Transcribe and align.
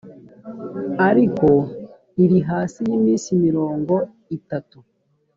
ariko 1.09 1.49
iri 2.23 2.39
hasi 2.49 2.79
y’iminsi 2.87 3.29
mirongo 3.45 3.95
itatu 4.37 4.77